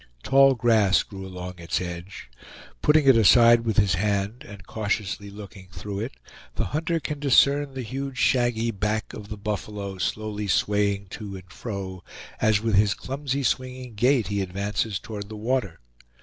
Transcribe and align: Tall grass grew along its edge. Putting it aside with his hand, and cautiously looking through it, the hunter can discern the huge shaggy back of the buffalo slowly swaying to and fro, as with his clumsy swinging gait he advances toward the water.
Tall 0.23 0.55
grass 0.55 1.03
grew 1.03 1.27
along 1.27 1.59
its 1.59 1.79
edge. 1.79 2.27
Putting 2.81 3.05
it 3.05 3.15
aside 3.15 3.61
with 3.65 3.77
his 3.77 3.93
hand, 3.93 4.43
and 4.47 4.65
cautiously 4.65 5.29
looking 5.29 5.67
through 5.71 5.99
it, 5.99 6.13
the 6.55 6.65
hunter 6.73 6.99
can 6.99 7.19
discern 7.19 7.75
the 7.75 7.83
huge 7.83 8.17
shaggy 8.17 8.71
back 8.71 9.13
of 9.13 9.29
the 9.29 9.37
buffalo 9.37 9.99
slowly 9.99 10.47
swaying 10.47 11.05
to 11.11 11.35
and 11.35 11.51
fro, 11.51 12.03
as 12.41 12.61
with 12.61 12.73
his 12.73 12.95
clumsy 12.95 13.43
swinging 13.43 13.93
gait 13.93 14.29
he 14.29 14.41
advances 14.41 14.97
toward 14.97 15.29
the 15.29 15.35
water. 15.37 15.79